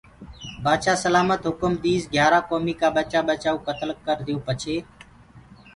بآدشآه 0.63 1.01
سلآمت 1.05 1.41
هُڪم 1.49 1.71
ديسي 1.83 2.07
گھِيآرآ 2.13 2.39
ڪوميٚ 2.49 2.77
ڪآ 2.79 2.87
ٻچآ 2.95 3.19
ٻچآ 3.27 3.49
ڪو 3.55 3.59
ڪتل 3.67 3.89
ڪرديئو 4.05 4.43
پڇي 4.47 4.77